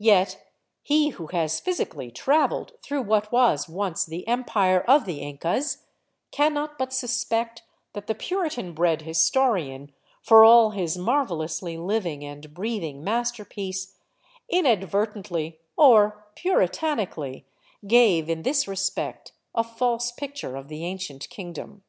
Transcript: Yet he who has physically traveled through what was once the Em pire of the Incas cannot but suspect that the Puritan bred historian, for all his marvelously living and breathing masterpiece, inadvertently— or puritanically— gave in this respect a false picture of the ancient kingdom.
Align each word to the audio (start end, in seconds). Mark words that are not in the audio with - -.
Yet 0.00 0.44
he 0.82 1.10
who 1.10 1.28
has 1.28 1.60
physically 1.60 2.10
traveled 2.10 2.72
through 2.82 3.02
what 3.02 3.30
was 3.30 3.68
once 3.68 4.04
the 4.04 4.26
Em 4.26 4.42
pire 4.42 4.80
of 4.88 5.04
the 5.04 5.20
Incas 5.20 5.84
cannot 6.32 6.76
but 6.80 6.92
suspect 6.92 7.62
that 7.92 8.08
the 8.08 8.14
Puritan 8.16 8.72
bred 8.72 9.02
historian, 9.02 9.92
for 10.20 10.42
all 10.44 10.70
his 10.70 10.98
marvelously 10.98 11.76
living 11.76 12.24
and 12.24 12.52
breathing 12.52 13.04
masterpiece, 13.04 13.94
inadvertently— 14.48 15.60
or 15.76 16.26
puritanically— 16.34 17.46
gave 17.86 18.28
in 18.28 18.42
this 18.42 18.66
respect 18.66 19.30
a 19.54 19.62
false 19.62 20.10
picture 20.10 20.56
of 20.56 20.66
the 20.66 20.84
ancient 20.84 21.28
kingdom. 21.30 21.84